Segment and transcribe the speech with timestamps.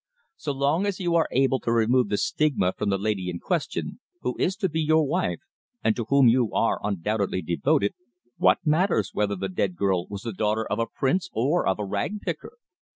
[0.35, 3.99] So long as you are able to remove the stigma from the lady in question,
[4.21, 5.41] who is to be your wife,
[5.83, 7.93] and to whom you are undoubtedly devoted,
[8.37, 11.85] what matters whether the dead girl was the daughter of a prince or of a
[11.85, 12.57] rag picker?